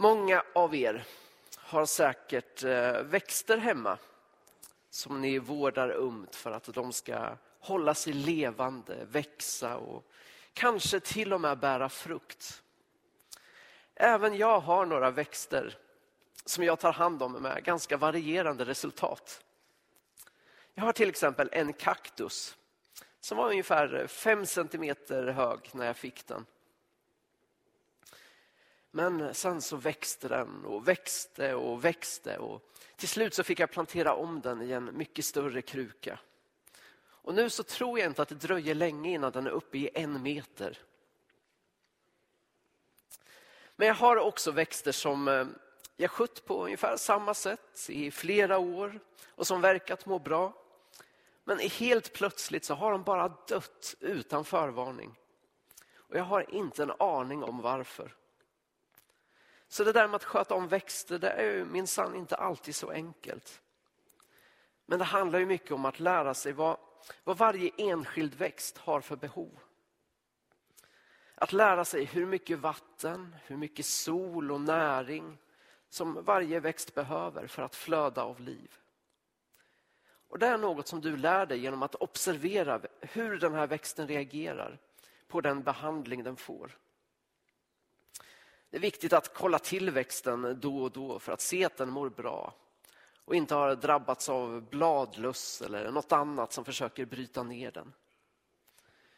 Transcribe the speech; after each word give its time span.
Många 0.00 0.42
av 0.54 0.74
er 0.74 1.04
har 1.56 1.86
säkert 1.86 2.64
eh, 2.64 3.02
växter 3.02 3.56
hemma 3.58 3.98
som 4.90 5.20
ni 5.20 5.38
vårdar 5.38 5.88
ömt 5.90 6.34
för 6.34 6.52
att 6.52 6.74
de 6.74 6.92
ska 6.92 7.36
hålla 7.60 7.94
sig 7.94 8.12
levande, 8.12 9.06
växa 9.10 9.76
och 9.76 10.04
kanske 10.52 11.00
till 11.00 11.32
och 11.32 11.40
med 11.40 11.58
bära 11.58 11.88
frukt. 11.88 12.62
Även 13.94 14.36
jag 14.36 14.60
har 14.60 14.86
några 14.86 15.10
växter 15.10 15.78
som 16.44 16.64
jag 16.64 16.78
tar 16.78 16.92
hand 16.92 17.22
om 17.22 17.32
med 17.32 17.64
ganska 17.64 17.96
varierande 17.96 18.64
resultat. 18.64 19.44
Jag 20.74 20.84
har 20.84 20.92
till 20.92 21.08
exempel 21.08 21.48
en 21.52 21.72
kaktus 21.72 22.56
som 23.20 23.38
var 23.38 23.50
ungefär 23.50 24.06
fem 24.06 24.46
centimeter 24.46 25.26
hög 25.26 25.70
när 25.72 25.86
jag 25.86 25.96
fick 25.96 26.26
den. 26.26 26.46
Men 28.90 29.34
sen 29.34 29.62
så 29.62 29.76
växte 29.76 30.28
den 30.28 30.64
och 30.64 30.88
växte 30.88 31.54
och 31.54 31.84
växte 31.84 32.38
och 32.38 32.62
till 32.96 33.08
slut 33.08 33.34
så 33.34 33.44
fick 33.44 33.60
jag 33.60 33.70
plantera 33.70 34.14
om 34.14 34.40
den 34.40 34.62
i 34.62 34.70
en 34.72 34.96
mycket 34.96 35.24
större 35.24 35.62
kruka. 35.62 36.18
Och 37.00 37.34
nu 37.34 37.50
så 37.50 37.62
tror 37.62 37.98
jag 37.98 38.10
inte 38.10 38.22
att 38.22 38.28
det 38.28 38.34
dröjer 38.34 38.74
länge 38.74 39.10
innan 39.10 39.32
den 39.32 39.46
är 39.46 39.50
uppe 39.50 39.78
i 39.78 39.90
en 39.94 40.22
meter. 40.22 40.78
Men 43.76 43.88
jag 43.88 43.94
har 43.94 44.16
också 44.16 44.50
växter 44.50 44.92
som 44.92 45.28
eh, 45.28 45.46
jag 45.96 46.10
skött 46.10 46.44
på 46.44 46.64
ungefär 46.64 46.96
samma 46.96 47.34
sätt 47.34 47.86
i 47.88 48.10
flera 48.10 48.58
år 48.58 49.00
och 49.28 49.46
som 49.46 49.60
verkat 49.60 50.06
må 50.06 50.18
bra. 50.18 50.52
Men 51.44 51.58
helt 51.58 52.12
plötsligt 52.12 52.64
så 52.64 52.74
har 52.74 52.92
de 52.92 53.02
bara 53.02 53.28
dött 53.28 53.94
utan 54.00 54.44
förvarning. 54.44 55.18
Och 55.94 56.16
jag 56.16 56.24
har 56.24 56.54
inte 56.54 56.82
en 56.82 56.92
aning 56.98 57.44
om 57.44 57.60
varför. 57.60 58.14
Så 59.68 59.84
det 59.84 59.92
där 59.92 60.06
med 60.08 60.16
att 60.16 60.24
sköta 60.24 60.54
om 60.54 60.68
växter, 60.68 61.18
det 61.18 61.30
är 61.30 61.64
minsann 61.64 62.14
inte 62.14 62.36
alltid 62.36 62.76
så 62.76 62.90
enkelt. 62.90 63.62
Men 64.86 64.98
det 64.98 65.04
handlar 65.04 65.38
ju 65.38 65.46
mycket 65.46 65.72
om 65.72 65.84
att 65.84 66.00
lära 66.00 66.34
sig 66.34 66.52
vad, 66.52 66.76
vad 67.24 67.38
varje 67.38 67.70
enskild 67.76 68.34
växt 68.34 68.78
har 68.78 69.00
för 69.00 69.16
behov. 69.16 69.58
Att 71.34 71.52
lära 71.52 71.84
sig 71.84 72.04
hur 72.04 72.26
mycket 72.26 72.58
vatten, 72.58 73.36
hur 73.46 73.56
mycket 73.56 73.86
sol 73.86 74.52
och 74.52 74.60
näring 74.60 75.38
som 75.88 76.24
varje 76.24 76.60
växt 76.60 76.94
behöver 76.94 77.46
för 77.46 77.62
att 77.62 77.74
flöda 77.74 78.22
av 78.22 78.40
liv. 78.40 78.78
Och 80.28 80.38
Det 80.38 80.46
är 80.46 80.58
något 80.58 80.88
som 80.88 81.00
du 81.00 81.16
lär 81.16 81.46
dig 81.46 81.58
genom 81.58 81.82
att 81.82 81.94
observera 81.94 82.80
hur 83.00 83.38
den 83.38 83.54
här 83.54 83.66
växten 83.66 84.08
reagerar 84.08 84.78
på 85.28 85.40
den 85.40 85.62
behandling 85.62 86.22
den 86.22 86.36
får. 86.36 86.76
Det 88.70 88.76
är 88.76 88.80
viktigt 88.80 89.12
att 89.12 89.34
kolla 89.34 89.58
tillväxten 89.58 90.60
då 90.60 90.82
och 90.82 90.90
då 90.92 91.18
för 91.18 91.32
att 91.32 91.40
se 91.40 91.64
att 91.64 91.76
den 91.76 91.90
mår 91.90 92.08
bra 92.08 92.54
och 93.24 93.34
inte 93.34 93.54
har 93.54 93.76
drabbats 93.76 94.28
av 94.28 94.62
bladlöss 94.62 95.62
eller 95.62 95.90
något 95.90 96.12
annat 96.12 96.52
som 96.52 96.64
försöker 96.64 97.04
bryta 97.04 97.42
ner 97.42 97.70
den. 97.70 97.92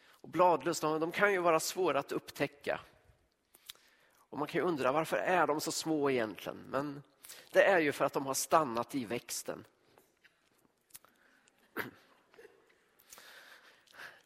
Och 0.03 0.29
bladlöss 0.29 0.81
de 0.81 1.13
kan 1.13 1.33
ju 1.33 1.39
vara 1.39 1.61
svåra 1.61 1.99
att 1.99 2.13
upptäcka. 2.13 2.81
Och 4.31 4.39
Man 4.39 4.49
kan 4.49 4.61
undra 4.61 4.93
varför 4.93 5.17
är 5.17 5.47
de 5.47 5.61
så 5.61 5.73
små 5.73 6.11
egentligen? 6.11 6.65
Men 6.69 7.03
det 7.51 7.65
är 7.65 7.79
ju 7.79 7.93
för 7.93 8.05
att 8.05 8.13
de 8.13 8.27
har 8.27 8.35
stannat 8.35 8.95
i 8.95 9.05
växten. 9.05 9.65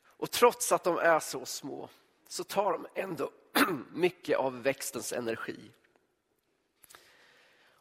Och 0.02 0.30
trots 0.30 0.72
att 0.72 0.84
de 0.84 0.98
är 0.98 1.20
så 1.20 1.47
små 1.47 1.89
så 2.28 2.45
tar 2.45 2.72
de 2.72 2.86
ändå 2.95 3.30
mycket 3.92 4.38
av 4.38 4.62
växtens 4.62 5.12
energi. 5.12 5.70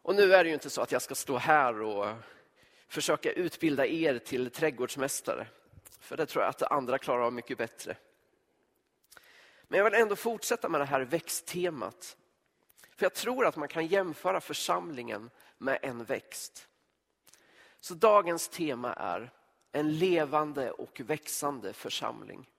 Och 0.04 0.16
nu 0.16 0.34
är 0.34 0.44
det 0.44 0.48
ju 0.48 0.54
inte 0.54 0.70
så 0.70 0.82
att 0.82 0.92
jag 0.92 1.02
ska 1.02 1.16
stå 1.16 1.38
här 1.38 1.82
och 1.82 2.16
försöka 2.88 3.32
utbilda 3.32 3.88
er 3.88 4.20
till 4.20 4.52
trädgårdsmästare. 4.52 5.48
För 6.00 6.18
det 6.18 6.26
tror 6.26 6.44
jag 6.44 6.50
att 6.50 6.62
andra 6.62 6.98
klarar 6.98 7.22
av 7.22 7.34
mycket 7.34 7.58
bättre. 7.58 7.98
Men 9.64 9.78
jag 9.78 9.84
vill 9.84 10.02
ändå 10.02 10.16
fortsätta 10.16 10.70
med 10.70 10.82
det 10.82 10.86
här 10.86 11.02
växttemat. 11.02 12.18
För 12.96 13.06
jag 13.06 13.14
tror 13.14 13.46
att 13.46 13.56
man 13.56 13.68
kan 13.68 13.88
jämföra 13.88 14.42
församlingen 14.42 15.30
med 15.58 15.80
en 15.82 16.04
växt. 16.04 16.68
Så 17.80 17.94
dagens 17.94 18.50
tema 18.50 18.94
är 18.94 19.32
en 19.72 19.98
levande 19.98 20.72
och 20.72 21.02
växande 21.06 21.74
församling. 21.74 22.50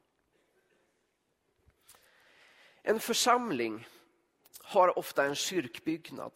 En 2.86 3.00
församling 3.00 3.88
har 4.60 4.98
ofta 4.98 5.24
en 5.24 5.34
kyrkbyggnad. 5.34 6.32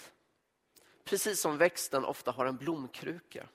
Precis 1.05 1.41
som 1.41 1.59
växten 1.59 2.05
ofta 2.05 2.31
har 2.31 2.47
en 2.47 2.57
blomkruka. 2.57 3.49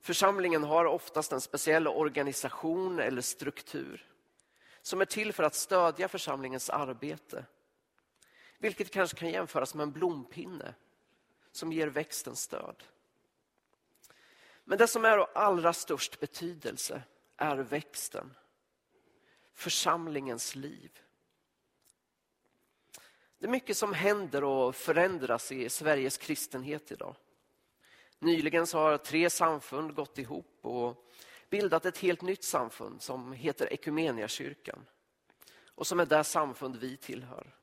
Församlingen 0.00 0.64
har 0.64 0.84
oftast 0.84 1.32
en 1.32 1.40
speciell 1.40 1.88
organisation 1.88 2.98
eller 2.98 3.22
struktur 3.22 4.06
som 4.82 5.00
är 5.00 5.04
till 5.04 5.32
för 5.32 5.42
att 5.42 5.54
stödja 5.54 6.08
församlingens 6.08 6.70
arbete. 6.70 7.44
Vilket 8.58 8.90
kanske 8.90 9.18
kan 9.18 9.30
jämföras 9.30 9.74
med 9.74 9.82
en 9.82 9.92
blompinne 9.92 10.74
som 11.52 11.72
ger 11.72 11.86
växten 11.86 12.36
stöd. 12.36 12.84
Men 14.64 14.78
det 14.78 14.86
som 14.88 15.04
är 15.04 15.18
av 15.18 15.28
allra 15.34 15.72
störst 15.72 16.20
betydelse 16.20 17.02
är 17.36 17.56
växten 17.56 18.34
församlingens 19.54 20.54
liv. 20.54 20.98
Det 23.38 23.46
är 23.46 23.50
mycket 23.50 23.76
som 23.76 23.92
händer 23.92 24.44
och 24.44 24.76
förändras 24.76 25.52
i 25.52 25.68
Sveriges 25.68 26.18
kristenhet 26.18 26.92
idag. 26.92 27.16
Nyligen 28.18 28.66
så 28.66 28.78
har 28.78 28.98
tre 28.98 29.30
samfund 29.30 29.94
gått 29.94 30.18
ihop 30.18 30.58
och 30.60 31.10
bildat 31.50 31.86
ett 31.86 31.98
helt 31.98 32.22
nytt 32.22 32.44
samfund 32.44 33.02
som 33.02 33.32
heter 33.32 33.72
Ekumeniakyrkan 33.72 34.86
och 35.66 35.86
som 35.86 36.00
är 36.00 36.06
det 36.06 36.24
samfund 36.24 36.76
vi 36.76 36.96
tillhör. 36.96 37.56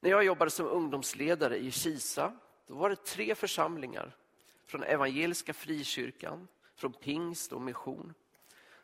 När 0.00 0.10
jag 0.10 0.24
jobbade 0.24 0.50
som 0.50 0.66
ungdomsledare 0.66 1.56
i 1.56 1.70
Kisa 1.70 2.36
då 2.66 2.74
var 2.74 2.90
det 2.90 3.04
tre 3.04 3.34
församlingar 3.34 4.16
från 4.64 4.82
Evangeliska 4.82 5.52
Frikyrkan, 5.52 6.48
från 6.74 6.92
Pingst 6.92 7.52
och 7.52 7.60
Mission 7.60 8.14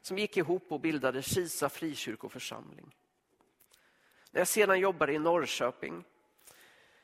som 0.02 0.18
gick 0.18 0.36
ihop 0.36 0.72
och 0.72 0.80
bildade 0.80 1.22
Kisa 1.22 1.68
frikyrkoförsamling. 1.68 2.96
När 4.30 4.40
jag 4.40 4.48
sedan 4.48 4.80
jobbade 4.80 5.12
i 5.12 5.18
Norrköping, 5.18 6.04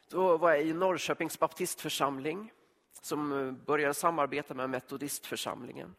då 0.08 0.36
var 0.36 0.50
jag 0.50 0.62
i 0.62 0.72
Norrköpings 0.72 1.38
baptistförsamling 1.38 2.52
som 3.00 3.32
eh, 3.32 3.52
började 3.52 3.94
samarbeta 3.94 4.54
med 4.54 4.70
metodistförsamlingen. 4.70 5.94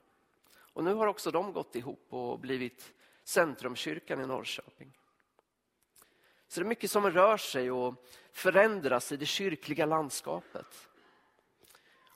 Och 0.74 0.84
nu 0.84 0.94
har 0.94 1.08
också 1.08 1.32
de 1.32 1.54
gått 1.54 1.76
ihop 1.76 2.06
och 2.10 2.40
blivit 2.40 2.94
Centrumkyrkan 3.24 4.22
i 4.22 4.26
Norrköping. 4.26 4.98
Så 6.48 6.60
det 6.60 6.66
är 6.66 6.68
mycket 6.68 6.92
som 6.92 7.12
rör 7.12 7.38
sig 7.38 7.72
och 7.72 8.08
förändras 8.32 9.12
i 9.12 9.18
det 9.18 9.26
kyrkliga 9.26 9.86
landskapet. 9.86 10.90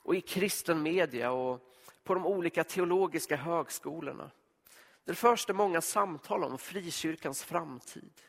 Och 0.04 0.16
i 0.16 0.22
kristen 0.22 0.82
media 0.82 1.32
och 1.32 1.74
på 2.04 2.14
de 2.14 2.26
olika 2.26 2.64
teologiska 2.64 3.36
högskolorna. 3.36 4.32
Där 5.04 5.14
förs 5.14 5.46
det 5.46 5.54
många 5.54 5.82
samtal 5.82 6.44
om 6.44 6.58
frikyrkans 6.58 7.44
framtid. 7.44 8.22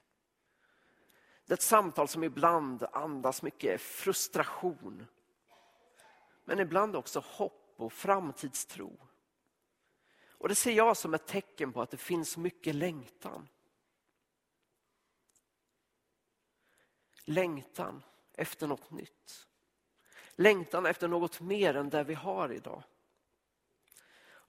Det 1.46 1.52
är 1.52 1.56
ett 1.56 1.62
samtal 1.62 2.08
som 2.08 2.24
ibland 2.24 2.82
andas 2.92 3.42
mycket 3.42 3.80
frustration. 3.80 5.06
Men 6.44 6.60
ibland 6.60 6.96
också 6.96 7.20
hopp 7.20 7.74
och 7.76 7.92
framtidstro. 7.92 8.98
Och 10.28 10.48
Det 10.48 10.54
ser 10.54 10.72
jag 10.72 10.96
som 10.96 11.14
ett 11.14 11.26
tecken 11.26 11.72
på 11.72 11.82
att 11.82 11.90
det 11.90 11.96
finns 11.96 12.36
mycket 12.36 12.74
längtan. 12.74 13.48
Längtan 17.24 18.02
efter 18.32 18.66
något 18.66 18.90
nytt. 18.90 19.48
Längtan 20.34 20.86
efter 20.86 21.08
något 21.08 21.40
mer 21.40 21.76
än 21.76 21.90
det 21.90 22.04
vi 22.04 22.14
har 22.14 22.52
idag. 22.52 22.82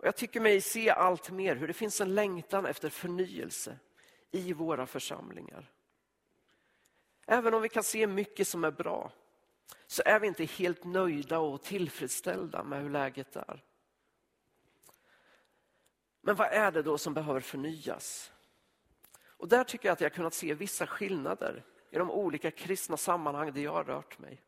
Och 0.05 0.07
jag 0.07 0.15
tycker 0.15 0.39
mig 0.39 0.61
se 0.61 0.89
allt 0.89 1.31
mer 1.31 1.55
hur 1.55 1.67
det 1.67 1.73
finns 1.73 2.01
en 2.01 2.15
längtan 2.15 2.65
efter 2.65 2.89
förnyelse 2.89 3.79
i 4.31 4.53
våra 4.53 4.85
församlingar. 4.85 5.71
Även 7.27 7.53
om 7.53 7.61
vi 7.61 7.69
kan 7.69 7.83
se 7.83 8.07
mycket 8.07 8.47
som 8.47 8.63
är 8.63 8.71
bra 8.71 9.11
så 9.87 10.03
är 10.05 10.19
vi 10.19 10.27
inte 10.27 10.45
helt 10.45 10.83
nöjda 10.83 11.39
och 11.39 11.63
tillfredsställda 11.63 12.63
med 12.63 12.81
hur 12.81 12.89
läget 12.89 13.35
är. 13.35 13.63
Men 16.21 16.35
vad 16.35 16.47
är 16.47 16.71
det 16.71 16.83
då 16.83 16.97
som 16.97 17.13
behöver 17.13 17.39
förnyas? 17.39 18.31
Och 19.25 19.47
där 19.47 19.63
tycker 19.63 19.87
jag 19.87 19.93
att 19.93 20.01
jag 20.01 20.13
kunnat 20.13 20.33
se 20.33 20.53
vissa 20.53 20.87
skillnader 20.87 21.63
i 21.91 21.97
de 21.97 22.11
olika 22.11 22.51
kristna 22.51 22.97
sammanhang 22.97 23.53
där 23.53 23.61
jag 23.61 23.73
har 23.73 23.83
rört 23.83 24.19
mig. 24.19 24.41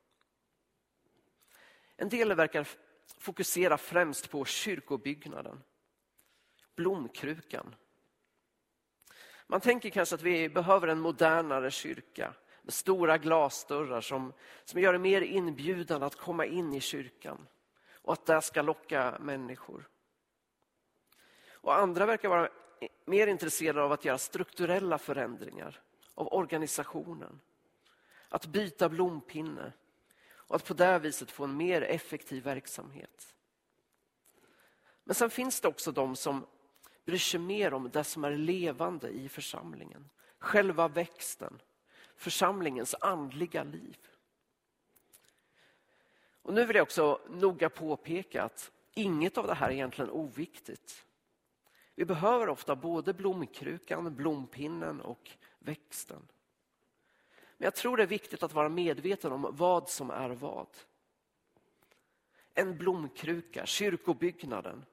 En 1.96 2.10
del 2.10 2.34
verkar 2.34 2.68
fokusera 3.20 3.78
främst 3.78 4.30
på 4.30 4.46
kyrkobyggnaden, 4.46 5.64
blomkrukan. 6.76 7.76
Man 9.48 9.62
tänker 9.62 9.90
kanske 9.90 10.16
att 10.16 10.22
vi 10.22 10.50
behöver 10.50 10.88
en 10.88 11.00
modernare 11.00 11.72
kyrka 11.72 12.34
med 12.62 12.74
stora 12.74 13.18
glasdörrar 13.18 14.02
som, 14.02 14.34
som 14.64 14.82
gör 14.82 14.94
det 14.94 15.00
mer 15.00 15.22
inbjudande 15.22 16.06
att 16.06 16.16
komma 16.16 16.46
in 16.46 16.74
i 16.74 16.80
kyrkan 16.80 17.48
och 17.92 18.14
att 18.14 18.26
det 18.26 18.42
ska 18.42 18.62
locka 18.62 19.18
människor. 19.20 19.90
Och 21.50 21.76
andra 21.76 22.06
verkar 22.06 22.30
vara 22.30 22.50
mer 23.06 23.28
intresserade 23.28 23.82
av 23.82 23.92
att 23.92 24.06
göra 24.06 24.18
strukturella 24.18 24.98
förändringar 24.98 25.82
av 26.16 26.34
organisationen. 26.34 27.42
Att 28.30 28.46
byta 28.46 28.90
blompinne 28.90 29.74
och 30.48 30.56
att 30.56 30.66
på 30.66 30.74
det 30.74 31.00
viset 31.00 31.32
få 31.32 31.44
en 31.44 31.58
mer 31.58 31.82
effektiv 31.82 32.44
verksamhet. 32.44 33.36
Men 35.04 35.16
sen 35.16 35.30
finns 35.30 35.62
det 35.62 35.68
också 35.68 35.92
de 35.92 36.16
som 36.16 36.46
bryr 37.06 37.18
sig 37.18 37.40
mer 37.40 37.74
om 37.74 37.90
det 37.90 38.04
som 38.04 38.24
är 38.24 38.32
levande 38.32 39.10
i 39.10 39.30
församlingen. 39.30 40.10
Själva 40.40 40.88
växten, 40.88 41.62
församlingens 42.16 42.96
andliga 43.02 43.64
liv. 43.64 43.98
Och 46.42 46.54
Nu 46.54 46.66
vill 46.66 46.76
jag 46.76 46.84
också 46.84 47.22
noga 47.30 47.70
påpeka 47.70 48.44
att 48.44 48.72
inget 48.94 49.38
av 49.38 49.48
det 49.48 49.54
här 49.54 49.70
är 49.70 49.74
egentligen 49.74 50.12
oviktigt. 50.12 51.06
Vi 51.96 52.06
behöver 52.06 52.50
ofta 52.50 52.76
både 52.76 53.14
blomkrukan, 53.14 54.16
blompinnen 54.16 55.02
och 55.02 55.32
växten. 55.60 56.28
Men 57.58 57.66
jag 57.66 57.76
tror 57.76 57.98
det 57.98 58.04
är 58.04 58.08
viktigt 58.08 58.44
att 58.44 58.54
vara 58.54 58.70
medveten 58.70 59.32
om 59.32 59.48
vad 59.52 59.90
som 59.90 60.10
är 60.10 60.30
vad. 60.30 60.68
En 62.54 62.78
blomkruka, 62.78 63.66
kyrkobyggnaden, 63.66 64.86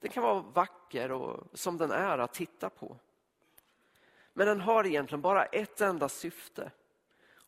den 0.00 0.10
kan 0.10 0.22
vara 0.22 0.40
vacker 0.40 1.12
och 1.12 1.58
som 1.58 1.78
den 1.78 1.90
är 1.90 2.18
att 2.18 2.34
titta 2.34 2.70
på. 2.70 2.98
Men 4.32 4.46
den 4.46 4.60
har 4.60 4.86
egentligen 4.86 5.20
bara 5.20 5.44
ett 5.44 5.80
enda 5.80 6.08
syfte 6.08 6.70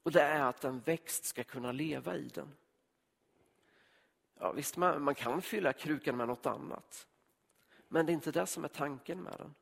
och 0.02 0.12
det 0.12 0.22
är 0.22 0.42
att 0.42 0.64
en 0.64 0.80
växt 0.80 1.24
ska 1.24 1.44
kunna 1.44 1.72
leva 1.72 2.16
i 2.16 2.28
den. 2.28 2.56
Ja, 4.38 4.52
visst, 4.52 4.76
man, 4.76 5.02
man 5.02 5.14
kan 5.14 5.42
fylla 5.42 5.72
krukan 5.72 6.16
med 6.16 6.28
något 6.28 6.46
annat. 6.46 7.06
Men 7.88 8.06
det 8.06 8.12
är 8.12 8.14
inte 8.14 8.32
det 8.32 8.46
som 8.46 8.64
är 8.64 8.68
tanken 8.68 9.22
med 9.22 9.34
den. 9.38 9.54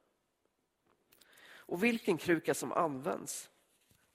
Och 1.48 1.84
vilken 1.84 2.18
kruka 2.18 2.54
som 2.54 2.72
används, 2.72 3.50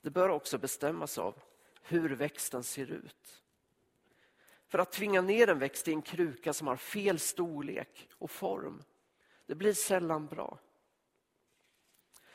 det 0.02 0.10
bör 0.10 0.28
också 0.28 0.58
bestämmas 0.58 1.18
av 1.18 1.42
hur 1.82 2.10
växten 2.10 2.62
ser 2.62 2.90
ut. 2.90 3.42
För 4.68 4.78
att 4.78 4.92
tvinga 4.92 5.20
ner 5.20 5.48
en 5.48 5.58
växt 5.58 5.88
i 5.88 5.92
en 5.92 6.02
kruka 6.02 6.52
som 6.52 6.66
har 6.66 6.76
fel 6.76 7.18
storlek 7.18 8.08
och 8.18 8.30
form, 8.30 8.82
det 9.46 9.54
blir 9.54 9.72
sällan 9.72 10.26
bra. 10.26 10.58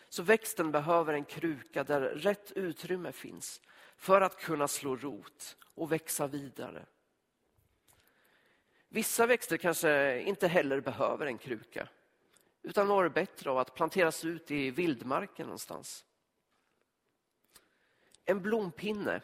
Så 0.09 0.23
växten 0.23 0.71
behöver 0.71 1.13
en 1.13 1.25
kruka 1.25 1.83
där 1.83 2.01
rätt 2.01 2.51
utrymme 2.51 3.11
finns 3.11 3.61
för 3.97 4.21
att 4.21 4.39
kunna 4.39 4.67
slå 4.67 4.95
rot 4.95 5.57
och 5.75 5.91
växa 5.91 6.27
vidare. 6.27 6.85
Vissa 8.89 9.25
växter 9.25 9.57
kanske 9.57 10.21
inte 10.21 10.47
heller 10.47 10.81
behöver 10.81 11.25
en 11.25 11.37
kruka 11.37 11.89
utan 12.61 12.87
mår 12.87 13.09
bättre 13.09 13.49
av 13.49 13.57
att 13.57 13.75
planteras 13.75 14.25
ut 14.25 14.51
i 14.51 14.71
vildmarken 14.71 15.45
någonstans. 15.45 16.05
En 18.29 18.41
blompinne 18.41 19.21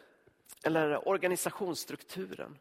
eller 0.62 1.08
organisationsstrukturen. 1.08 2.58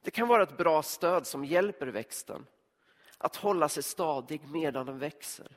Det 0.00 0.10
kan 0.10 0.28
vara 0.28 0.42
ett 0.42 0.56
bra 0.56 0.82
stöd 0.82 1.26
som 1.26 1.44
hjälper 1.44 1.86
växten 1.86 2.46
att 3.18 3.36
hålla 3.36 3.68
sig 3.68 3.82
stadig 3.82 4.48
medan 4.48 4.86
den 4.86 4.98
växer. 4.98 5.56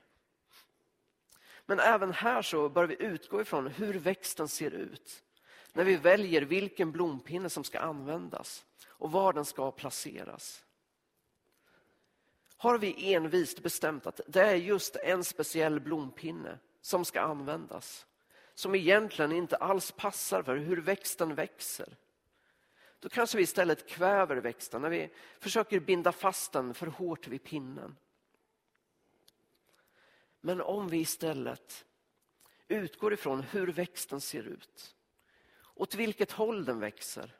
Men 1.65 1.79
även 1.79 2.13
här 2.13 2.41
så 2.41 2.69
bör 2.69 2.87
vi 2.87 3.03
utgå 3.03 3.41
ifrån 3.41 3.67
hur 3.67 3.93
växten 3.93 4.47
ser 4.47 4.71
ut 4.71 5.23
när 5.73 5.83
vi 5.83 5.95
väljer 5.95 6.41
vilken 6.41 6.91
blompinne 6.91 7.49
som 7.49 7.63
ska 7.63 7.79
användas 7.79 8.65
och 8.87 9.11
var 9.11 9.33
den 9.33 9.45
ska 9.45 9.71
placeras. 9.71 10.65
Har 12.57 12.77
vi 12.77 13.13
envist 13.13 13.63
bestämt 13.63 14.07
att 14.07 14.21
det 14.27 14.41
är 14.41 14.55
just 14.55 14.95
en 14.95 15.23
speciell 15.23 15.79
blompinne 15.79 16.59
som 16.81 17.05
ska 17.05 17.21
användas 17.21 18.05
som 18.55 18.75
egentligen 18.75 19.31
inte 19.31 19.55
alls 19.55 19.91
passar 19.91 20.43
för 20.43 20.57
hur 20.57 20.81
växten 20.81 21.35
växer 21.35 21.95
då 23.05 23.09
kanske 23.09 23.37
vi 23.37 23.43
istället 23.43 23.87
kväver 23.87 24.35
växten 24.35 24.81
när 24.81 24.89
vi 24.89 25.09
försöker 25.39 25.79
binda 25.79 26.11
fast 26.11 26.51
den 26.51 26.73
för 26.73 26.87
hårt 26.87 27.27
vid 27.27 27.43
pinnen. 27.43 27.95
Men 30.41 30.61
om 30.61 30.87
vi 30.87 30.97
istället 30.97 31.85
utgår 32.67 33.13
ifrån 33.13 33.41
hur 33.41 33.67
växten 33.67 34.21
ser 34.21 34.43
ut, 34.43 34.95
åt 35.75 35.95
vilket 35.95 36.31
håll 36.31 36.65
den 36.65 36.79
växer 36.79 37.35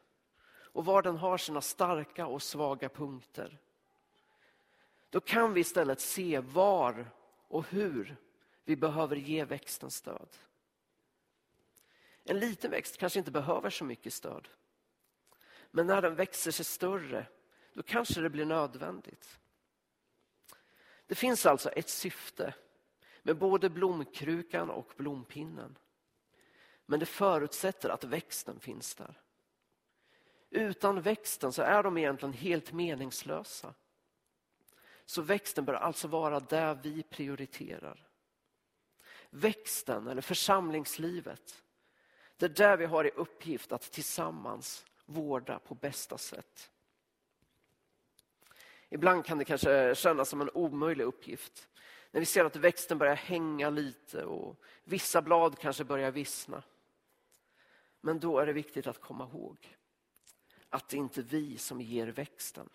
och 0.48 0.86
var 0.86 1.02
den 1.02 1.18
har 1.18 1.38
sina 1.38 1.62
starka 1.62 2.28
och 2.28 2.42
svaga 2.42 2.90
punkter. 2.90 3.58
Då 5.10 5.20
kan 5.20 5.54
vi 5.54 5.62
istället 5.62 6.00
se 6.00 6.40
var 6.40 7.12
och 7.48 7.66
hur 7.70 8.16
vi 8.64 8.76
behöver 8.76 9.16
ge 9.16 9.46
växten 9.46 9.92
stöd. 9.92 10.30
En 12.26 12.40
liten 12.40 12.72
växt 12.72 12.98
kanske 12.98 13.20
inte 13.20 13.32
behöver 13.32 13.70
så 13.70 13.86
mycket 13.86 14.14
stöd. 14.14 14.48
Men 15.72 15.88
när 15.88 16.02
den 16.02 16.16
växer 16.16 16.52
sig 16.52 16.66
större, 16.66 17.28
då 17.74 17.84
kanske 17.84 18.22
det 18.22 18.30
blir 18.30 18.46
nödvändigt. 18.46 19.40
Det 21.08 21.16
finns 21.16 21.46
alltså 21.46 21.70
ett 21.70 21.90
syfte 21.90 22.54
med 23.24 23.38
både 23.38 23.70
blomkrukan 23.70 24.70
och 24.70 24.94
blompinnen. 24.98 25.78
Men 26.86 27.00
det 27.00 27.06
förutsätter 27.06 27.90
att 27.90 28.04
växten 28.04 28.60
finns 28.60 28.96
där. 28.96 29.22
Utan 30.50 31.02
växten 31.02 31.54
så 31.54 31.62
är 31.62 31.84
de 31.84 31.98
egentligen 31.98 32.34
helt 32.34 32.72
meningslösa. 32.72 33.74
Så 35.06 35.22
växten 35.22 35.66
bör 35.66 35.74
alltså 35.74 36.08
vara 36.08 36.40
det 36.40 36.80
vi 36.84 37.04
prioriterar. 37.04 38.08
Växten, 39.30 40.08
eller 40.08 40.22
församlingslivet, 40.22 41.64
det 42.38 42.46
är 42.46 42.50
där 42.50 42.78
vi 42.78 42.86
har 42.86 43.04
i 43.06 43.10
uppgift 43.10 43.72
att 43.72 43.92
tillsammans 43.92 44.86
vårda 45.06 45.60
på 45.60 45.76
bästa 45.76 46.18
sätt. 46.18 46.72
Ibland 48.90 49.26
kan 49.26 49.38
det 49.38 49.46
kanske 49.46 49.96
kännas 49.96 50.30
som 50.30 50.42
en 50.42 50.50
omöjlig 50.54 51.04
uppgift. 51.04 51.68
När 52.12 52.20
vi 52.20 52.26
ser 52.26 52.46
att 52.46 52.56
växten 52.56 52.98
börjar 52.98 53.16
hänga 53.16 53.70
lite 53.70 54.26
och 54.26 54.64
vissa 54.84 55.22
blad 55.22 55.60
kanske 55.60 55.84
börjar 55.84 56.12
vissna. 56.12 56.64
Men 58.02 58.20
då 58.20 58.40
är 58.40 58.46
det 58.46 58.54
viktigt 58.54 58.88
att 58.88 59.02
komma 59.02 59.24
ihåg 59.24 59.78
att 60.70 60.90
det 60.90 60.98
inte 60.98 61.22
är 61.22 61.24
vi 61.24 61.58
som 61.58 61.82
ger 61.82 62.08
växten. 62.08 62.70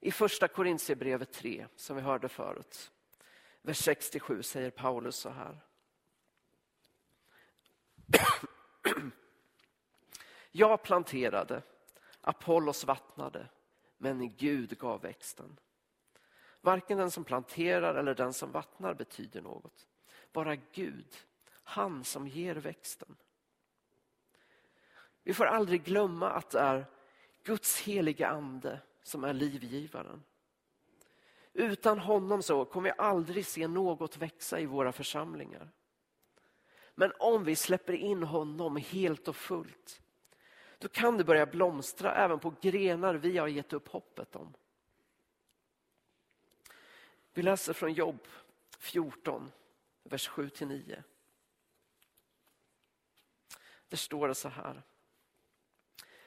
I 0.00 0.12
första 0.12 0.48
Korintierbrevet 0.48 1.32
3, 1.32 1.66
som 1.76 1.96
vi 1.96 2.02
hörde 2.02 2.28
förut, 2.28 2.92
vers 3.62 3.78
67 3.78 4.42
säger 4.42 4.70
Paulus 4.70 5.16
så 5.16 5.30
här. 5.30 5.60
Jag 10.52 10.82
planterade, 10.82 11.62
Apollos 12.20 12.84
vattnade, 12.84 13.46
men 13.98 14.36
Gud 14.36 14.78
gav 14.78 15.00
växten. 15.00 15.58
Varken 16.60 16.98
den 16.98 17.10
som 17.10 17.24
planterar 17.24 17.94
eller 17.94 18.14
den 18.14 18.32
som 18.32 18.52
vattnar 18.52 18.94
betyder 18.94 19.42
något. 19.42 19.86
Bara 20.32 20.56
Gud, 20.56 21.16
han 21.62 22.04
som 22.04 22.28
ger 22.28 22.54
växten. 22.54 23.16
Vi 25.22 25.34
får 25.34 25.46
aldrig 25.46 25.84
glömma 25.84 26.30
att 26.30 26.50
det 26.50 26.60
är 26.60 26.86
Guds 27.42 27.80
heliga 27.80 28.28
ande 28.28 28.80
som 29.02 29.24
är 29.24 29.32
livgivaren. 29.32 30.22
Utan 31.52 31.98
honom 31.98 32.42
så 32.42 32.64
kommer 32.64 32.90
vi 32.90 32.94
aldrig 32.98 33.46
se 33.46 33.68
något 33.68 34.16
växa 34.16 34.60
i 34.60 34.66
våra 34.66 34.92
församlingar. 34.92 35.70
Men 37.00 37.12
om 37.18 37.44
vi 37.44 37.56
släpper 37.56 37.92
in 37.92 38.22
honom 38.22 38.76
helt 38.76 39.28
och 39.28 39.36
fullt 39.36 40.02
då 40.78 40.88
kan 40.88 41.16
det 41.16 41.24
börja 41.24 41.46
blomstra 41.46 42.14
även 42.14 42.38
på 42.38 42.54
grenar 42.60 43.14
vi 43.14 43.38
har 43.38 43.48
gett 43.48 43.72
upp 43.72 43.88
hoppet 43.88 44.36
om. 44.36 44.54
Vi 47.32 47.42
läser 47.42 47.72
från 47.72 47.92
Jobb 47.92 48.28
14, 48.78 49.52
vers 50.02 50.30
7-9. 50.30 51.02
Där 53.88 53.96
står 53.96 54.28
det 54.28 54.34
så 54.34 54.48
här. 54.48 54.82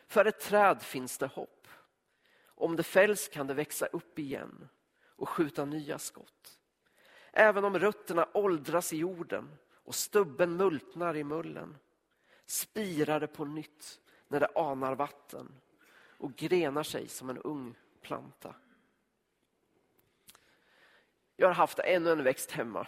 För 0.08 0.26
ett 0.26 0.40
träd 0.40 0.82
finns 0.82 1.18
det 1.18 1.28
hopp. 1.28 1.68
Om 2.46 2.76
det 2.76 2.84
fälls 2.84 3.28
kan 3.28 3.48
det 3.48 3.54
växa 3.54 3.86
upp 3.86 4.20
igen 4.20 4.70
och 5.06 5.30
skjuta 5.30 5.66
nya 5.66 6.00
skott. 6.00 6.60
Även 7.32 7.66
om 7.66 7.80
rötterna 7.80 8.28
åldras 8.34 8.94
i 8.94 8.98
jorden 8.98 9.58
och 9.84 9.96
stubben 9.96 10.58
multnar 10.58 11.16
i 11.16 11.24
mullen 11.24 11.78
spirar 12.46 13.20
det 13.20 13.28
på 13.28 13.46
nytt 13.46 14.00
när 14.28 14.40
det 14.40 14.50
anar 14.56 14.96
vatten 14.96 15.56
och 16.18 16.36
grenar 16.36 16.84
sig 16.84 17.08
som 17.08 17.30
en 17.30 17.38
ung 17.38 17.76
planta. 18.02 18.56
Jag 21.36 21.48
har 21.48 21.54
haft 21.54 21.80
ännu 21.80 22.12
en 22.12 22.24
växt 22.24 22.52
hemma 22.52 22.88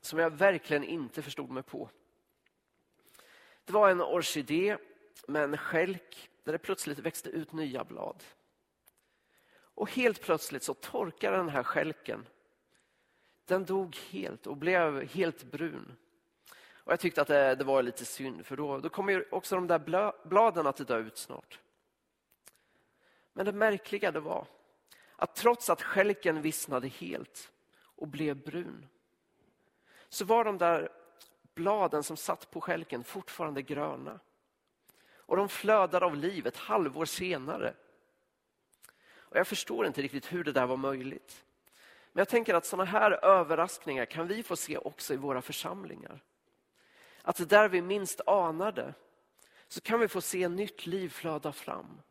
som 0.00 0.18
jag 0.18 0.30
verkligen 0.30 0.84
inte 0.84 1.22
förstod 1.22 1.50
mig 1.50 1.62
på. 1.62 1.90
Det 3.64 3.72
var 3.72 3.90
en 3.90 4.02
orkidé 4.02 4.76
med 5.28 5.44
en 5.44 5.56
skälk 5.56 6.30
där 6.44 6.52
det 6.52 6.58
plötsligt 6.58 6.98
växte 6.98 7.30
ut 7.30 7.52
nya 7.52 7.84
blad. 7.84 8.24
Och 9.50 9.90
helt 9.90 10.22
plötsligt 10.22 10.62
så 10.62 10.74
torkade 10.74 11.36
den 11.36 11.48
här 11.48 11.62
skälken. 11.62 12.26
Den 13.48 13.64
dog 13.64 13.96
helt 14.10 14.46
och 14.46 14.56
blev 14.56 15.08
helt 15.08 15.44
brun. 15.44 15.96
Och 16.70 16.92
Jag 16.92 17.00
tyckte 17.00 17.22
att 17.22 17.28
det, 17.28 17.54
det 17.54 17.64
var 17.64 17.82
lite 17.82 18.04
synd 18.04 18.46
för 18.46 18.56
då, 18.56 18.78
då 18.78 18.88
kommer 18.88 19.34
också 19.34 19.54
de 19.54 19.66
där 19.66 20.12
bladen 20.28 20.66
att 20.66 20.88
dö 20.88 20.98
ut 20.98 21.18
snart. 21.18 21.58
Men 23.32 23.46
det 23.46 23.52
märkliga 23.52 24.12
det 24.12 24.20
var 24.20 24.46
att 25.16 25.34
trots 25.34 25.70
att 25.70 25.82
skälken 25.82 26.42
vissnade 26.42 26.88
helt 26.88 27.52
och 27.80 28.08
blev 28.08 28.44
brun 28.44 28.86
så 30.08 30.24
var 30.24 30.44
de 30.44 30.58
där 30.58 30.88
bladen 31.54 32.02
som 32.02 32.16
satt 32.16 32.50
på 32.50 32.60
skälken 32.60 33.04
fortfarande 33.04 33.62
gröna. 33.62 34.20
Och 35.14 35.36
de 35.36 35.48
flödade 35.48 36.06
av 36.06 36.16
liv 36.16 36.46
ett 36.46 36.56
halvår 36.56 37.04
senare. 37.04 37.74
Och 39.10 39.36
jag 39.36 39.46
förstår 39.46 39.86
inte 39.86 40.02
riktigt 40.02 40.32
hur 40.32 40.44
det 40.44 40.52
där 40.52 40.66
var 40.66 40.76
möjligt. 40.76 41.44
Men 42.18 42.20
jag 42.20 42.28
tänker 42.28 42.54
att 42.54 42.66
sådana 42.66 42.90
här 42.90 43.24
överraskningar 43.24 44.04
kan 44.04 44.26
vi 44.26 44.42
få 44.42 44.56
se 44.56 44.78
också 44.78 45.14
i 45.14 45.16
våra 45.16 45.42
församlingar. 45.42 46.24
Att 47.22 47.48
där 47.48 47.68
vi 47.68 47.82
minst 47.82 48.20
anade 48.26 48.94
så 49.68 49.80
kan 49.80 50.00
vi 50.00 50.08
få 50.08 50.20
se 50.20 50.48
nytt 50.48 50.86
liv 50.86 51.08
flöda 51.08 51.52
fram 51.52 52.02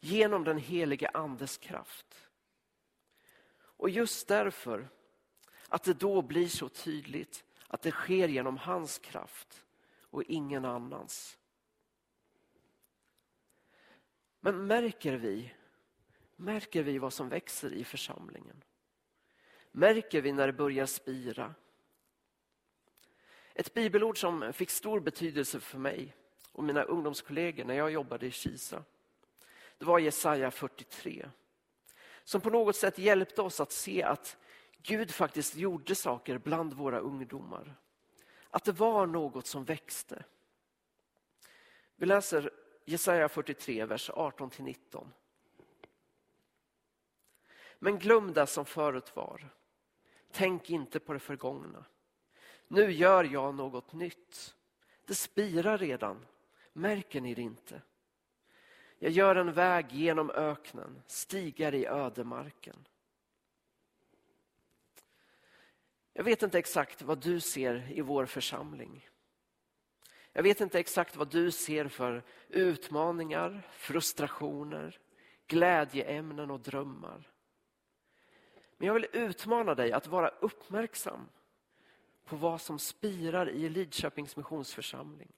genom 0.00 0.44
den 0.44 0.58
helige 0.58 1.08
andes 1.08 1.56
kraft. 1.56 2.28
Och 3.56 3.90
just 3.90 4.28
därför 4.28 4.88
att 5.68 5.82
det 5.82 5.94
då 5.94 6.22
blir 6.22 6.48
så 6.48 6.68
tydligt 6.68 7.44
att 7.68 7.82
det 7.82 7.90
sker 7.90 8.28
genom 8.28 8.56
hans 8.56 8.98
kraft 8.98 9.64
och 10.00 10.22
ingen 10.22 10.64
annans. 10.64 11.38
Men 14.40 14.66
märker 14.66 15.16
vi, 15.16 15.54
märker 16.36 16.82
vi 16.82 16.98
vad 16.98 17.12
som 17.12 17.28
växer 17.28 17.72
i 17.72 17.84
församlingen? 17.84 18.62
Märker 19.78 20.20
vi 20.20 20.32
när 20.32 20.46
det 20.46 20.52
börjar 20.52 20.86
spira? 20.86 21.54
Ett 23.54 23.74
bibelord 23.74 24.20
som 24.20 24.52
fick 24.52 24.70
stor 24.70 25.00
betydelse 25.00 25.60
för 25.60 25.78
mig 25.78 26.16
och 26.52 26.64
mina 26.64 26.82
ungdomskollegor 26.82 27.64
när 27.64 27.74
jag 27.74 27.90
jobbade 27.90 28.26
i 28.26 28.30
Kisa. 28.30 28.84
Det 29.78 29.84
var 29.84 29.98
Jesaja 29.98 30.50
43. 30.50 31.28
Som 32.24 32.40
på 32.40 32.50
något 32.50 32.76
sätt 32.76 32.98
hjälpte 32.98 33.42
oss 33.42 33.60
att 33.60 33.72
se 33.72 34.02
att 34.02 34.36
Gud 34.82 35.10
faktiskt 35.10 35.56
gjorde 35.56 35.94
saker 35.94 36.38
bland 36.38 36.72
våra 36.72 36.98
ungdomar. 36.98 37.74
Att 38.50 38.64
det 38.64 38.72
var 38.72 39.06
något 39.06 39.46
som 39.46 39.64
växte. 39.64 40.24
Vi 41.96 42.06
läser 42.06 42.50
Jesaja 42.84 43.28
43, 43.28 43.84
vers 43.84 44.10
18-19. 44.10 45.06
Men 47.78 47.98
glöm 47.98 48.32
det 48.32 48.46
som 48.46 48.64
förut 48.64 49.16
var. 49.16 49.50
Tänk 50.36 50.70
inte 50.70 51.00
på 51.00 51.12
det 51.12 51.18
förgångna. 51.18 51.84
Nu 52.68 52.92
gör 52.92 53.24
jag 53.24 53.54
något 53.54 53.92
nytt. 53.92 54.54
Det 55.04 55.14
spirar 55.14 55.78
redan. 55.78 56.26
Märker 56.72 57.20
ni 57.20 57.34
det 57.34 57.42
inte? 57.42 57.82
Jag 58.98 59.10
gör 59.10 59.36
en 59.36 59.52
väg 59.52 59.92
genom 59.92 60.30
öknen, 60.30 61.02
stigar 61.06 61.74
i 61.74 61.86
ödemarken. 61.86 62.88
Jag 66.12 66.24
vet 66.24 66.42
inte 66.42 66.58
exakt 66.58 67.02
vad 67.02 67.18
du 67.18 67.40
ser 67.40 67.92
i 67.92 68.00
vår 68.00 68.26
församling. 68.26 69.08
Jag 70.32 70.42
vet 70.42 70.60
inte 70.60 70.80
exakt 70.80 71.16
vad 71.16 71.30
du 71.30 71.50
ser 71.50 71.88
för 71.88 72.22
utmaningar, 72.48 73.68
frustrationer, 73.72 74.98
glädjeämnen 75.46 76.50
och 76.50 76.60
drömmar. 76.60 77.35
Men 78.76 78.86
jag 78.86 78.94
vill 78.94 79.06
utmana 79.12 79.74
dig 79.74 79.92
att 79.92 80.06
vara 80.06 80.28
uppmärksam 80.28 81.28
på 82.24 82.36
vad 82.36 82.60
som 82.60 82.78
spirar 82.78 83.50
i 83.50 83.68
Lidköpings 83.68 84.36
missionsförsamling. 84.36 85.32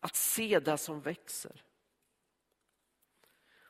Att 0.00 0.16
se 0.16 0.60
det 0.60 0.78
som 0.78 1.00
växer. 1.00 1.64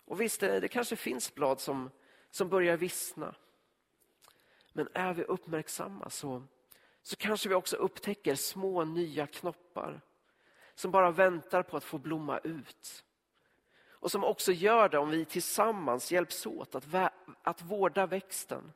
Och 0.08 0.20
visst, 0.20 0.40
det, 0.40 0.68
kanske 0.68 0.97
finns 0.97 1.35
blad 1.35 1.61
som, 1.61 1.90
som 2.30 2.49
börjar 2.49 2.76
vissna. 2.76 3.35
Men 4.73 4.88
är 4.94 5.14
vi 5.14 5.25
uppmärksamma 5.25 6.11
så, 6.11 6.42
så 7.02 7.16
kanske 7.16 7.49
vi 7.49 7.54
också 7.54 7.76
upptäcker 7.76 8.35
små 8.35 8.85
nya 8.85 9.26
knoppar 9.26 10.00
som 10.75 10.90
bara 10.90 11.11
väntar 11.11 11.62
på 11.62 11.76
att 11.76 11.85
få 11.85 11.99
blomma 11.99 12.38
ut. 12.38 13.04
Och 14.00 14.10
som 14.10 14.24
också 14.24 14.52
gör 14.52 14.88
det 14.88 14.98
om 14.98 15.10
vi 15.10 15.24
tillsammans 15.24 16.12
hjälps 16.12 16.46
åt 16.46 16.74
att, 16.74 17.12
att 17.42 17.62
vårda 17.62 18.06
växten 18.06 18.72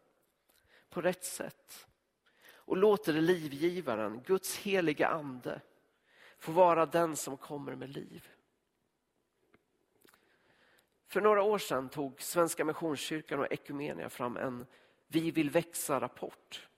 på 0.91 1.01
rätt 1.01 1.25
sätt. 1.25 1.87
Och 2.55 2.77
låter 2.77 3.13
livgivaren, 3.13 4.23
Guds 4.27 4.57
heliga 4.59 5.09
ande, 5.09 5.61
få 6.39 6.53
vara 6.53 6.87
den 6.87 7.17
som 7.17 7.37
kommer 7.37 7.75
med 7.75 7.89
liv. 7.89 8.29
För 11.07 11.21
några 11.21 11.43
år 11.43 11.59
sedan 11.59 11.89
tog 11.89 12.23
Svenska 12.23 12.65
Missionskyrkan 12.65 13.41
och 13.41 13.53
Ekumenia 13.53 14.09
fram 14.09 14.37
en 14.37 14.67
Vi 15.07 15.31
vill 15.31 15.51
växa-rapport. 15.51 16.69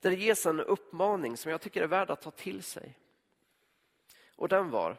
Där 0.00 0.10
det 0.10 0.16
ges 0.16 0.46
en 0.46 0.60
uppmaning 0.60 1.36
som 1.36 1.50
jag 1.50 1.60
tycker 1.60 1.82
är 1.82 1.86
värd 1.86 2.10
att 2.10 2.22
ta 2.22 2.30
till 2.30 2.62
sig. 2.62 2.98
Och 4.36 4.48
den 4.48 4.70
var 4.70 4.96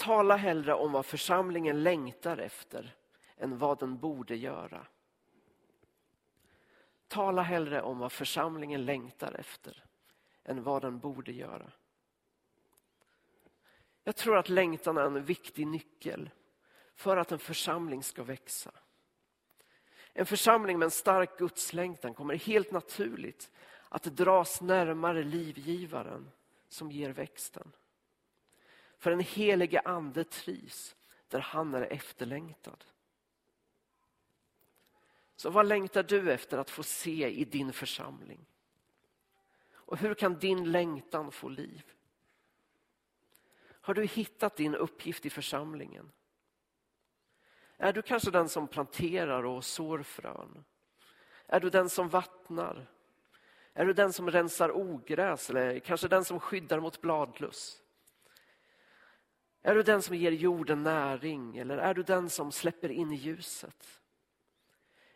Tala 0.00 0.36
hellre 0.36 0.74
om 0.74 0.92
vad 0.92 1.06
församlingen 1.06 1.82
längtar 1.82 2.38
efter 2.38 2.96
än 3.36 3.58
vad 3.58 3.78
den 3.78 3.98
borde 3.98 4.36
göra. 4.36 4.86
Tala 7.08 7.42
hellre 7.42 7.82
om 7.82 7.98
vad 7.98 8.12
församlingen 8.12 8.84
längtar 8.84 9.32
efter 9.40 9.84
än 10.44 10.62
vad 10.62 10.82
den 10.82 10.98
borde 10.98 11.32
göra. 11.32 11.72
Jag 14.04 14.16
tror 14.16 14.38
att 14.38 14.48
längtan 14.48 14.96
är 14.96 15.02
en 15.02 15.24
viktig 15.24 15.66
nyckel 15.66 16.30
för 16.94 17.16
att 17.16 17.32
en 17.32 17.38
församling 17.38 18.02
ska 18.02 18.22
växa. 18.22 18.70
En 20.12 20.26
församling 20.26 20.78
med 20.78 20.86
en 20.86 20.90
stark 20.90 21.38
gudslängtan 21.38 22.14
kommer 22.14 22.34
helt 22.34 22.72
naturligt 22.72 23.50
att 23.88 24.02
dras 24.02 24.60
närmare 24.60 25.22
livgivaren 25.22 26.30
som 26.68 26.90
ger 26.90 27.10
växten. 27.10 27.72
För 29.00 29.10
den 29.10 29.20
helige 29.20 29.80
ande 29.80 30.24
trivs 30.24 30.96
där 31.28 31.40
han 31.40 31.74
är 31.74 31.82
efterlängtad. 31.82 32.84
Så 35.36 35.50
vad 35.50 35.66
längtar 35.66 36.02
du 36.02 36.32
efter 36.32 36.58
att 36.58 36.70
få 36.70 36.82
se 36.82 37.28
i 37.28 37.44
din 37.44 37.72
församling? 37.72 38.46
Och 39.72 39.98
hur 39.98 40.14
kan 40.14 40.38
din 40.38 40.72
längtan 40.72 41.32
få 41.32 41.48
liv? 41.48 41.92
Har 43.62 43.94
du 43.94 44.04
hittat 44.04 44.56
din 44.56 44.74
uppgift 44.74 45.26
i 45.26 45.30
församlingen? 45.30 46.12
Är 47.76 47.92
du 47.92 48.02
kanske 48.02 48.30
den 48.30 48.48
som 48.48 48.68
planterar 48.68 49.42
och 49.42 49.64
sår 49.64 50.02
frön? 50.02 50.64
Är 51.46 51.60
du 51.60 51.70
den 51.70 51.88
som 51.88 52.08
vattnar? 52.08 52.86
Är 53.72 53.86
du 53.86 53.92
den 53.92 54.12
som 54.12 54.30
rensar 54.30 54.76
ogräs 54.76 55.50
eller 55.50 55.78
kanske 55.78 56.08
den 56.08 56.24
som 56.24 56.40
skyddar 56.40 56.80
mot 56.80 57.00
bladlöss? 57.00 57.82
Är 59.62 59.74
du 59.74 59.82
den 59.82 60.02
som 60.02 60.16
ger 60.16 60.32
jorden 60.32 60.82
näring 60.82 61.56
eller 61.56 61.78
är 61.78 61.94
du 61.94 62.02
den 62.02 62.30
som 62.30 62.52
släpper 62.52 62.88
in 62.88 63.12
ljuset? 63.12 64.00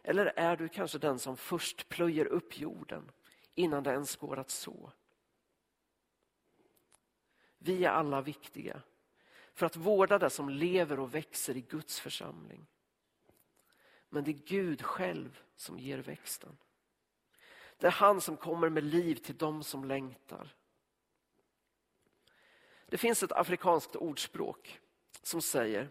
Eller 0.02 0.26
är 0.26 0.56
du 0.56 0.68
kanske 0.68 0.98
den 0.98 1.18
som 1.18 1.36
först 1.36 1.88
plöjer 1.88 2.26
upp 2.26 2.58
jorden 2.58 3.10
innan 3.54 3.82
det 3.82 3.90
ens 3.90 4.16
går 4.16 4.38
att 4.38 4.50
så? 4.50 4.92
Vi 7.58 7.84
är 7.84 7.90
alla 7.90 8.20
viktiga 8.20 8.82
för 9.54 9.66
att 9.66 9.76
vårda 9.76 10.18
det 10.18 10.30
som 10.30 10.48
lever 10.48 11.00
och 11.00 11.14
växer 11.14 11.56
i 11.56 11.60
Guds 11.60 12.00
församling. 12.00 12.66
Men 14.08 14.24
det 14.24 14.30
är 14.30 14.46
Gud 14.46 14.82
själv 14.82 15.40
som 15.56 15.78
ger 15.78 15.98
växten. 15.98 16.56
Det 17.76 17.86
är 17.86 17.90
han 17.90 18.20
som 18.20 18.36
kommer 18.36 18.68
med 18.68 18.84
liv 18.84 19.14
till 19.14 19.36
dem 19.36 19.62
som 19.62 19.84
längtar. 19.84 20.54
Det 22.86 22.98
finns 22.98 23.22
ett 23.22 23.32
afrikanskt 23.32 23.96
ordspråk 23.96 24.80
som 25.22 25.42
säger 25.42 25.88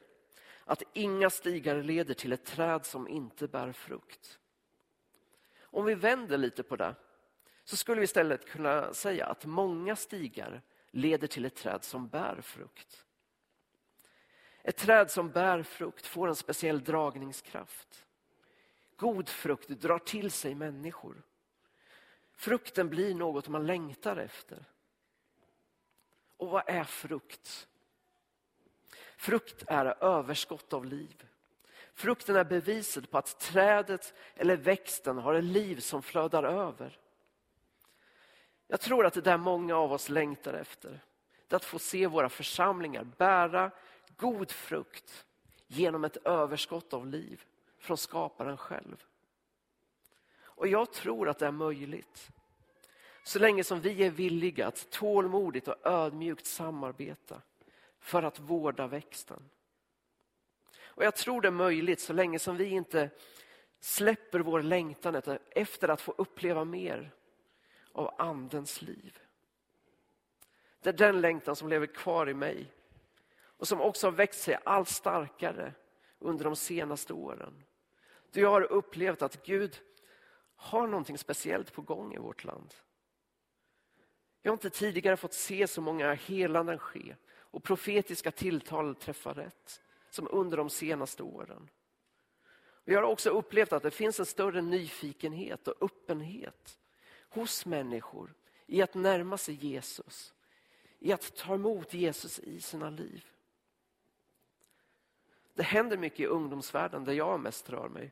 att 0.65 0.83
inga 0.93 1.29
stigar 1.29 1.83
leder 1.83 2.13
till 2.13 2.33
ett 2.33 2.45
träd 2.45 2.85
som 2.85 3.07
inte 3.07 3.47
bär 3.47 3.71
frukt. 3.71 4.39
Om 5.61 5.85
vi 5.85 5.95
vänder 5.95 6.37
lite 6.37 6.63
på 6.63 6.75
det 6.75 6.95
så 7.63 7.77
skulle 7.77 7.99
vi 7.99 8.03
istället 8.03 8.45
kunna 8.45 8.93
säga 8.93 9.25
att 9.25 9.45
många 9.45 9.95
stigar 9.95 10.61
leder 10.91 11.27
till 11.27 11.45
ett 11.45 11.55
träd 11.55 11.83
som 11.83 12.07
bär 12.07 12.41
frukt. 12.41 13.05
Ett 14.63 14.77
träd 14.77 15.11
som 15.11 15.29
bär 15.29 15.63
frukt 15.63 16.05
får 16.05 16.27
en 16.27 16.35
speciell 16.35 16.83
dragningskraft. 16.83 18.05
God 18.95 19.29
frukt 19.29 19.69
drar 19.69 19.99
till 19.99 20.31
sig 20.31 20.55
människor. 20.55 21.23
Frukten 22.35 22.89
blir 22.89 23.15
något 23.15 23.47
man 23.47 23.65
längtar 23.65 24.17
efter. 24.17 24.65
Och 26.43 26.49
vad 26.49 26.63
är 26.67 26.83
frukt? 26.83 27.67
Frukt 29.17 29.63
är 29.67 30.03
överskott 30.03 30.73
av 30.73 30.85
liv. 30.85 31.25
Frukten 31.93 32.35
är 32.35 32.43
beviset 32.43 33.11
på 33.11 33.17
att 33.17 33.39
trädet 33.39 34.13
eller 34.35 34.57
växten 34.57 35.17
har 35.17 35.33
ett 35.33 35.43
liv 35.43 35.79
som 35.79 36.01
flödar 36.01 36.43
över. 36.43 36.99
Jag 38.67 38.81
tror 38.81 39.05
att 39.05 39.13
det 39.13 39.21
där 39.21 39.37
många 39.37 39.75
av 39.75 39.93
oss 39.93 40.09
längtar 40.09 40.53
efter, 40.53 40.99
det 41.47 41.53
är 41.53 41.55
att 41.55 41.65
få 41.65 41.79
se 41.79 42.07
våra 42.07 42.29
församlingar 42.29 43.03
bära 43.17 43.71
god 44.17 44.51
frukt 44.51 45.25
genom 45.67 46.03
ett 46.03 46.17
överskott 46.17 46.93
av 46.93 47.07
liv 47.07 47.43
från 47.79 47.97
skaparen 47.97 48.57
själv. 48.57 49.03
Och 50.41 50.67
jag 50.67 50.93
tror 50.93 51.29
att 51.29 51.39
det 51.39 51.47
är 51.47 51.51
möjligt. 51.51 52.29
Så 53.23 53.39
länge 53.39 53.63
som 53.63 53.81
vi 53.81 54.03
är 54.03 54.09
villiga 54.09 54.67
att 54.67 54.89
tålmodigt 54.89 55.67
och 55.67 55.87
ödmjukt 55.87 56.45
samarbeta 56.45 57.41
för 57.99 58.23
att 58.23 58.39
vårda 58.39 58.87
växten. 58.87 59.49
Och 60.95 61.03
jag 61.03 61.15
tror 61.15 61.41
det 61.41 61.47
är 61.47 61.51
möjligt 61.51 61.99
så 61.99 62.13
länge 62.13 62.39
som 62.39 62.57
vi 62.57 62.65
inte 62.65 63.09
släpper 63.79 64.39
vår 64.39 64.61
längtan 64.61 65.21
efter 65.49 65.89
att 65.89 66.01
få 66.01 66.13
uppleva 66.17 66.65
mer 66.65 67.11
av 67.91 68.15
andens 68.17 68.81
liv. 68.81 69.19
Det 70.81 70.89
är 70.89 70.93
den 70.93 71.21
längtan 71.21 71.55
som 71.55 71.69
lever 71.69 71.87
kvar 71.87 72.29
i 72.29 72.33
mig 72.33 72.71
och 73.35 73.67
som 73.67 73.81
också 73.81 74.07
har 74.07 74.11
växt 74.11 74.41
sig 74.41 74.57
allt 74.63 74.89
starkare 74.89 75.73
under 76.19 76.43
de 76.43 76.55
senaste 76.55 77.13
åren. 77.13 77.63
Då 78.31 78.39
jag 78.39 78.49
har 78.49 78.61
upplevt 78.61 79.21
att 79.21 79.45
Gud 79.45 79.79
har 80.55 80.87
någonting 80.87 81.17
speciellt 81.17 81.73
på 81.73 81.81
gång 81.81 82.13
i 82.13 82.17
vårt 82.17 82.43
land. 82.43 82.73
Jag 84.45 84.51
har 84.51 84.55
inte 84.55 84.69
tidigare 84.69 85.17
fått 85.17 85.33
se 85.33 85.67
så 85.67 85.81
många 85.81 86.13
helanden 86.13 86.79
ske 86.79 87.15
och 87.31 87.63
profetiska 87.63 88.31
tilltal 88.31 88.95
träffa 88.95 89.33
rätt 89.33 89.81
som 90.09 90.27
under 90.31 90.57
de 90.57 90.69
senaste 90.69 91.23
åren. 91.23 91.69
Vi 92.83 92.95
har 92.95 93.03
också 93.03 93.29
upplevt 93.29 93.73
att 93.73 93.83
det 93.83 93.91
finns 93.91 94.19
en 94.19 94.25
större 94.25 94.61
nyfikenhet 94.61 95.67
och 95.67 95.83
öppenhet 95.83 96.79
hos 97.29 97.65
människor 97.65 98.33
i 98.65 98.81
att 98.81 98.93
närma 98.93 99.37
sig 99.37 99.55
Jesus, 99.55 100.33
i 100.99 101.13
att 101.13 101.35
ta 101.35 101.53
emot 101.53 101.93
Jesus 101.93 102.39
i 102.39 102.61
sina 102.61 102.89
liv. 102.89 103.25
Det 105.53 105.63
händer 105.63 105.97
mycket 105.97 106.19
i 106.19 106.25
ungdomsvärlden 106.25 107.03
där 107.03 107.13
jag 107.13 107.39
mest 107.39 107.69
rör 107.69 107.89
mig. 107.89 108.11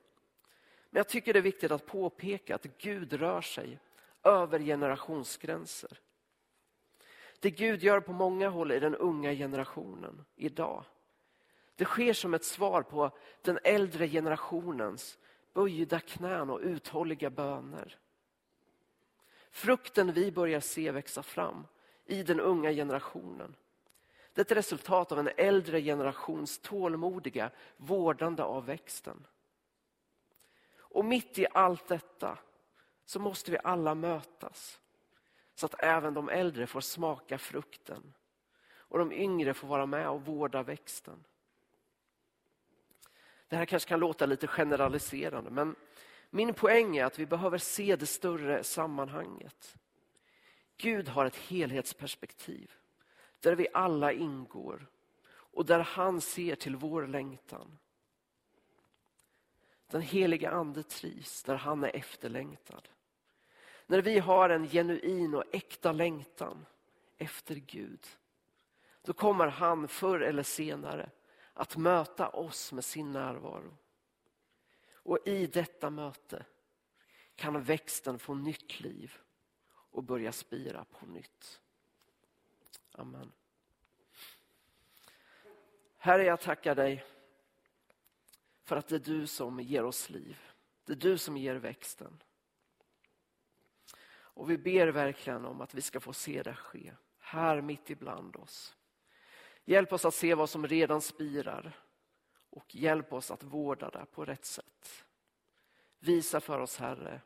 Men 0.89 0.99
jag 0.99 1.07
tycker 1.07 1.33
det 1.33 1.39
är 1.39 1.43
viktigt 1.43 1.71
att 1.71 1.85
påpeka 1.85 2.55
att 2.55 2.77
Gud 2.77 3.13
rör 3.13 3.41
sig 3.41 3.79
över 4.23 4.59
generationsgränser. 4.59 5.99
Det 7.41 7.51
Gud 7.51 7.83
gör 7.83 7.99
på 7.99 8.13
många 8.13 8.49
håll 8.49 8.71
i 8.71 8.79
den 8.79 8.95
unga 8.95 9.33
generationen 9.33 10.25
idag. 10.35 10.83
Det 11.75 11.85
sker 11.85 12.13
som 12.13 12.33
ett 12.33 12.43
svar 12.43 12.81
på 12.81 13.11
den 13.41 13.59
äldre 13.63 14.07
generationens 14.07 15.17
böjda 15.53 15.99
knän 15.99 16.49
och 16.49 16.59
uthålliga 16.59 17.29
böner. 17.29 17.99
Frukten 19.51 20.11
vi 20.11 20.31
börjar 20.31 20.59
se 20.59 20.91
växa 20.91 21.23
fram 21.23 21.67
i 22.05 22.23
den 22.23 22.39
unga 22.39 22.71
generationen. 22.71 23.55
Det 24.33 24.41
är 24.41 24.45
ett 24.45 24.57
resultat 24.57 25.11
av 25.11 25.19
en 25.19 25.29
äldre 25.37 25.81
generations 25.81 26.59
tålmodiga 26.59 27.51
vårdande 27.77 28.43
av 28.43 28.65
växten. 28.65 29.27
Och 30.77 31.05
mitt 31.05 31.39
i 31.39 31.47
allt 31.51 31.87
detta 31.87 32.37
så 33.05 33.19
måste 33.19 33.51
vi 33.51 33.57
alla 33.63 33.95
mötas 33.95 34.79
så 35.61 35.65
att 35.65 35.83
även 35.83 36.13
de 36.13 36.29
äldre 36.29 36.67
får 36.67 36.81
smaka 36.81 37.37
frukten 37.37 38.13
och 38.73 38.99
de 38.99 39.11
yngre 39.11 39.53
får 39.53 39.67
vara 39.67 39.85
med 39.85 40.09
och 40.09 40.25
vårda 40.25 40.63
växten. 40.63 41.23
Det 43.47 43.55
här 43.55 43.65
kanske 43.65 43.89
kan 43.89 43.99
låta 43.99 44.25
lite 44.25 44.47
generaliserande 44.47 45.49
men 45.49 45.75
min 46.29 46.53
poäng 46.53 46.97
är 46.97 47.05
att 47.05 47.19
vi 47.19 47.25
behöver 47.25 47.57
se 47.57 47.95
det 47.95 48.05
större 48.05 48.63
sammanhanget. 48.63 49.75
Gud 50.77 51.07
har 51.07 51.25
ett 51.25 51.35
helhetsperspektiv 51.35 52.71
där 53.39 53.55
vi 53.55 53.67
alla 53.73 54.11
ingår 54.11 54.87
och 55.31 55.65
där 55.65 55.79
han 55.79 56.21
ser 56.21 56.55
till 56.55 56.75
vår 56.75 57.07
längtan. 57.07 57.77
Den 59.87 60.01
heliga 60.01 60.51
ande 60.51 60.83
trivs 60.83 61.43
där 61.43 61.55
han 61.55 61.83
är 61.83 61.95
efterlängtad. 61.95 62.89
När 63.91 64.01
vi 64.01 64.19
har 64.19 64.49
en 64.49 64.67
genuin 64.67 65.35
och 65.35 65.43
äkta 65.51 65.91
längtan 65.91 66.65
efter 67.17 67.55
Gud, 67.55 68.07
då 69.01 69.13
kommer 69.13 69.47
han 69.47 69.87
förr 69.87 70.19
eller 70.19 70.43
senare 70.43 71.09
att 71.53 71.77
möta 71.77 72.29
oss 72.29 72.71
med 72.71 72.85
sin 72.85 73.11
närvaro. 73.11 73.77
Och 74.93 75.19
i 75.25 75.47
detta 75.47 75.89
möte 75.89 76.45
kan 77.35 77.63
växten 77.63 78.19
få 78.19 78.33
nytt 78.33 78.79
liv 78.79 79.17
och 79.67 80.03
börja 80.03 80.31
spira 80.31 80.85
på 80.91 81.05
nytt. 81.05 81.61
Amen. 82.91 83.31
Herre, 85.97 86.23
jag 86.23 86.39
tackar 86.39 86.75
dig 86.75 87.05
för 88.63 88.75
att 88.75 88.87
det 88.87 88.95
är 88.95 88.99
du 88.99 89.27
som 89.27 89.59
ger 89.59 89.83
oss 89.83 90.09
liv. 90.09 90.37
Det 90.85 90.93
är 90.93 90.97
du 90.97 91.17
som 91.17 91.37
ger 91.37 91.55
växten. 91.55 92.21
Och 94.41 94.49
vi 94.49 94.57
ber 94.57 94.87
verkligen 94.87 95.45
om 95.45 95.61
att 95.61 95.73
vi 95.73 95.81
ska 95.81 95.99
få 95.99 96.13
se 96.13 96.43
det 96.43 96.55
ske 96.55 96.93
här 97.19 97.61
mitt 97.61 97.89
ibland 97.89 98.35
oss. 98.35 98.75
Hjälp 99.65 99.93
oss 99.93 100.05
att 100.05 100.13
se 100.13 100.35
vad 100.35 100.49
som 100.49 100.67
redan 100.67 101.01
spirar 101.01 101.79
och 102.49 102.75
hjälp 102.75 103.13
oss 103.13 103.31
att 103.31 103.43
vårda 103.43 103.89
det 103.89 104.05
på 104.11 104.25
rätt 104.25 104.45
sätt. 104.45 105.05
Visa 105.99 106.39
för 106.39 106.59
oss 106.59 106.77
Herre 106.77 107.21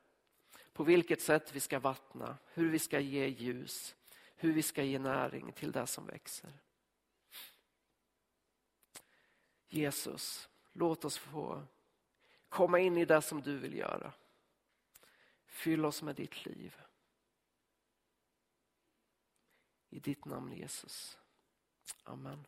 på 0.74 0.84
vilket 0.84 1.22
sätt 1.22 1.56
vi 1.56 1.60
ska 1.60 1.80
vattna, 1.80 2.38
hur 2.54 2.70
vi 2.70 2.80
ska 2.80 3.00
ge 3.00 3.28
ljus, 3.28 3.96
hur 4.36 4.54
vi 4.54 4.62
ska 4.62 4.84
ge 4.84 5.00
näring 5.00 5.52
till 5.52 5.72
det 5.72 5.88
som 5.88 6.06
växer. 6.06 6.54
Jesus, 9.68 10.50
låt 10.74 11.06
oss 11.06 11.18
få 11.18 11.64
komma 12.50 12.80
in 12.80 12.98
i 12.98 13.06
det 13.06 13.22
som 13.22 13.42
du 13.42 13.58
vill 13.58 13.76
göra. 13.76 14.14
Fyll 15.46 15.86
oss 15.86 16.02
med 16.02 16.16
ditt 16.16 16.46
liv. 16.46 16.82
I 19.96 20.02
ditt 20.04 20.26
namn 20.28 20.52
Jesus. 20.52 21.18
Amen. 22.06 22.46